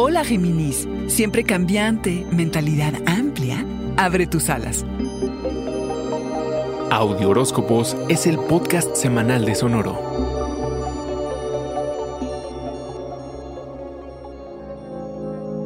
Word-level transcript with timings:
Hola 0.00 0.22
Géminis, 0.22 0.86
siempre 1.08 1.42
cambiante, 1.42 2.24
mentalidad 2.30 2.94
amplia. 3.06 3.66
Abre 3.96 4.28
tus 4.28 4.48
alas. 4.48 4.86
Audio 6.92 7.30
Horóscopos 7.30 7.96
es 8.08 8.28
el 8.28 8.38
podcast 8.38 8.94
semanal 8.94 9.44
de 9.44 9.56
Sonoro. 9.56 9.98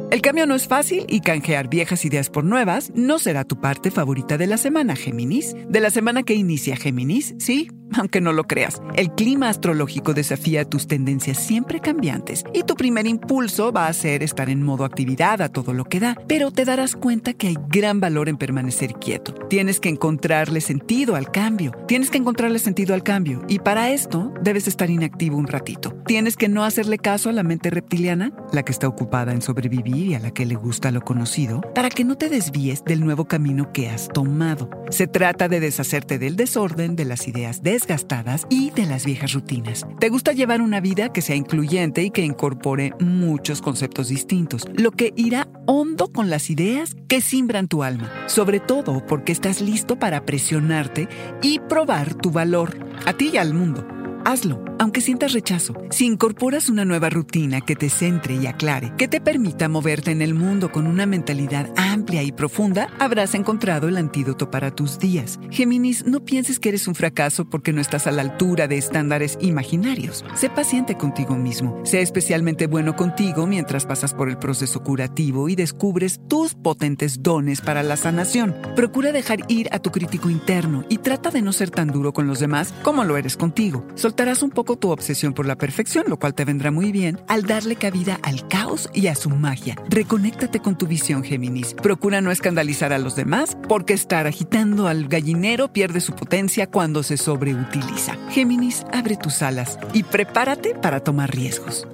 El 0.09 0.21
cambio 0.23 0.47
no 0.47 0.55
es 0.55 0.67
fácil 0.67 1.05
y 1.09 1.21
canjear 1.21 1.67
viejas 1.69 2.03
ideas 2.03 2.31
por 2.31 2.43
nuevas 2.43 2.91
no 2.95 3.19
será 3.19 3.43
tu 3.43 3.61
parte 3.61 3.91
favorita 3.91 4.39
de 4.39 4.47
la 4.47 4.57
semana, 4.57 4.95
Géminis. 4.95 5.55
De 5.69 5.79
la 5.79 5.91
semana 5.91 6.23
que 6.23 6.33
inicia 6.33 6.75
Géminis, 6.75 7.35
sí, 7.37 7.69
aunque 7.95 8.21
no 8.21 8.33
lo 8.33 8.45
creas. 8.45 8.81
El 8.95 9.11
clima 9.11 9.49
astrológico 9.49 10.13
desafía 10.13 10.65
tus 10.65 10.87
tendencias 10.87 11.37
siempre 11.37 11.79
cambiantes 11.79 12.43
y 12.53 12.63
tu 12.63 12.75
primer 12.75 13.07
impulso 13.07 13.71
va 13.71 13.87
a 13.87 13.93
ser 13.93 14.23
estar 14.23 14.49
en 14.49 14.63
modo 14.63 14.85
actividad 14.85 15.41
a 15.41 15.49
todo 15.49 15.73
lo 15.73 15.85
que 15.85 15.99
da, 15.99 16.17
pero 16.27 16.51
te 16.51 16.65
darás 16.65 16.95
cuenta 16.95 17.33
que 17.33 17.47
hay 17.47 17.57
gran 17.69 17.99
valor 17.99 18.29
en 18.29 18.37
permanecer 18.37 18.93
quieto. 18.93 19.33
Tienes 19.49 19.79
que 19.79 19.89
encontrarle 19.89 20.61
sentido 20.61 21.15
al 21.15 21.31
cambio, 21.31 21.71
tienes 21.87 22.09
que 22.09 22.17
encontrarle 22.17 22.59
sentido 22.59 22.93
al 22.93 23.03
cambio 23.03 23.43
y 23.47 23.59
para 23.59 23.91
esto 23.91 24.33
debes 24.41 24.67
estar 24.67 24.89
inactivo 24.89 25.37
un 25.37 25.47
ratito. 25.47 25.95
Tienes 26.05 26.37
que 26.37 26.49
no 26.49 26.63
hacerle 26.63 26.97
caso 26.97 27.29
a 27.29 27.33
la 27.33 27.43
mente 27.43 27.69
reptiliana, 27.69 28.31
la 28.51 28.63
que 28.63 28.71
está 28.71 28.87
ocupada 28.87 29.33
en 29.33 29.41
sobrevivir 29.41 30.07
y 30.07 30.15
a 30.15 30.19
la 30.19 30.31
que 30.31 30.45
le 30.45 30.55
gusta 30.55 30.91
lo 30.91 31.01
conocido, 31.01 31.61
para 31.73 31.89
que 31.89 32.03
no 32.03 32.17
te 32.17 32.29
desvíes 32.29 32.83
del 32.83 33.03
nuevo 33.03 33.25
camino 33.25 33.71
que 33.71 33.89
has 33.89 34.07
tomado. 34.09 34.69
Se 34.89 35.07
trata 35.07 35.47
de 35.47 35.59
deshacerte 35.59 36.19
del 36.19 36.35
desorden, 36.35 36.95
de 36.95 37.05
las 37.05 37.27
ideas 37.27 37.63
gastadas 37.87 38.45
y 38.49 38.71
de 38.71 38.85
las 38.85 39.05
viejas 39.05 39.33
rutinas. 39.33 39.85
Te 39.99 40.09
gusta 40.09 40.33
llevar 40.33 40.61
una 40.61 40.79
vida 40.79 41.11
que 41.11 41.21
sea 41.21 41.35
incluyente 41.35 42.03
y 42.03 42.11
que 42.11 42.23
incorpore 42.23 42.93
muchos 42.99 43.61
conceptos 43.61 44.09
distintos, 44.09 44.67
lo 44.73 44.91
que 44.91 45.13
irá 45.15 45.47
hondo 45.65 46.11
con 46.11 46.29
las 46.29 46.49
ideas 46.49 46.95
que 47.07 47.21
simbran 47.21 47.67
tu 47.67 47.83
alma, 47.83 48.11
sobre 48.27 48.59
todo 48.59 49.05
porque 49.05 49.31
estás 49.31 49.61
listo 49.61 49.97
para 49.97 50.25
presionarte 50.25 51.07
y 51.41 51.59
probar 51.59 52.13
tu 52.15 52.31
valor 52.31 52.77
a 53.05 53.13
ti 53.13 53.31
y 53.33 53.37
al 53.37 53.53
mundo. 53.53 53.87
Hazlo, 54.25 54.63
aunque 54.83 55.01
sientas 55.01 55.33
rechazo. 55.33 55.73
Si 55.89 56.05
incorporas 56.05 56.69
una 56.69 56.85
nueva 56.85 57.09
rutina 57.09 57.61
que 57.61 57.75
te 57.75 57.89
centre 57.89 58.35
y 58.35 58.47
aclare, 58.47 58.93
que 58.97 59.07
te 59.07 59.21
permita 59.21 59.69
moverte 59.69 60.11
en 60.11 60.21
el 60.21 60.33
mundo 60.33 60.71
con 60.71 60.87
una 60.87 61.05
mentalidad 61.05 61.69
amplia 61.75 62.21
y 62.21 62.31
profunda, 62.31 62.89
habrás 62.99 63.33
encontrado 63.33 63.87
el 63.87 63.97
antídoto 63.97 64.51
para 64.51 64.71
tus 64.71 64.99
días. 64.99 65.39
Géminis, 65.49 66.05
no 66.05 66.23
pienses 66.23 66.59
que 66.59 66.69
eres 66.69 66.87
un 66.87 66.95
fracaso 66.95 67.49
porque 67.49 67.73
no 67.73 67.81
estás 67.81 68.07
a 68.07 68.11
la 68.11 68.21
altura 68.21 68.67
de 68.67 68.77
estándares 68.77 69.37
imaginarios. 69.41 70.23
Sé 70.35 70.49
paciente 70.49 70.95
contigo 70.95 71.35
mismo. 71.35 71.81
Sé 71.85 72.01
especialmente 72.01 72.67
bueno 72.67 72.95
contigo 72.95 73.47
mientras 73.47 73.85
pasas 73.85 74.13
por 74.13 74.29
el 74.29 74.37
proceso 74.37 74.83
curativo 74.83 75.49
y 75.49 75.55
descubres 75.55 76.19
tus 76.27 76.55
potentes 76.55 77.23
dones 77.23 77.61
para 77.61 77.83
la 77.83 77.97
sanación. 77.97 78.55
Procura 78.75 79.11
dejar 79.11 79.39
ir 79.47 79.69
a 79.71 79.79
tu 79.79 79.91
crítico 79.91 80.29
interno 80.29 80.83
y 80.89 80.97
trata 80.97 81.31
de 81.31 81.41
no 81.41 81.53
ser 81.53 81.71
tan 81.71 81.87
duro 81.87 82.13
con 82.13 82.27
los 82.27 82.39
demás 82.39 82.73
como 82.83 83.03
lo 83.03 83.17
eres 83.17 83.37
contigo 83.37 83.85
soltarás 83.95 84.43
un 84.43 84.49
poco 84.49 84.72
tu 84.77 84.91
obsesión 84.91 85.33
por 85.33 85.45
la 85.45 85.57
perfección, 85.57 86.05
lo 86.07 86.17
cual 86.17 86.33
te 86.33 86.45
vendrá 86.45 86.71
muy 86.71 86.91
bien 86.91 87.19
al 87.27 87.43
darle 87.43 87.75
cabida 87.75 88.19
al 88.23 88.47
caos 88.47 88.89
y 88.93 89.07
a 89.07 89.15
su 89.15 89.29
magia. 89.29 89.75
Reconéctate 89.89 90.59
con 90.59 90.77
tu 90.77 90.87
visión, 90.87 91.23
Géminis. 91.23 91.73
Procura 91.73 92.21
no 92.21 92.31
escandalizar 92.31 92.93
a 92.93 92.99
los 92.99 93.15
demás, 93.15 93.57
porque 93.67 93.93
estar 93.93 94.27
agitando 94.27 94.87
al 94.87 95.07
gallinero 95.07 95.71
pierde 95.71 96.01
su 96.01 96.13
potencia 96.13 96.67
cuando 96.67 97.03
se 97.03 97.17
sobreutiliza. 97.17 98.17
Géminis, 98.29 98.83
abre 98.91 99.17
tus 99.17 99.41
alas 99.41 99.79
y 99.93 100.03
prepárate 100.03 100.75
para 100.75 100.99
tomar 100.99 101.33
riesgos. 101.33 101.87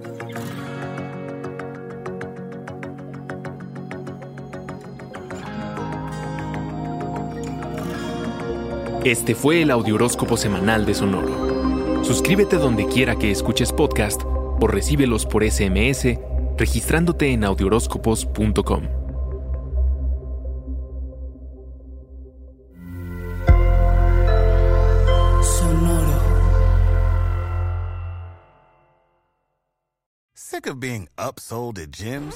Este 9.03 9.33
fue 9.33 9.61
el 9.61 9.71
Audioróscopo 9.71 10.35
Semanal 10.35 10.85
de 10.85 10.93
Sonoro. 10.93 11.58
Suscríbete 12.03 12.57
donde 12.57 12.87
quiera 12.87 13.15
que 13.15 13.31
escuches 13.31 13.71
podcast 13.71 14.21
o 14.25 14.67
recíbelos 14.67 15.25
por 15.25 15.43
SMS 15.43 16.17
registrándote 16.57 17.31
en 17.31 17.45
audioróscopos.com. 17.45 18.83
Sonoro. 25.41 26.21
Sick 30.35 30.67
of 30.67 30.79
being 30.79 31.07
upsold 31.17 31.79
at 31.79 31.91
gyms? 31.91 32.35